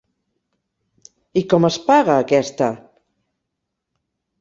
[1.43, 2.73] I com es paga aquesta??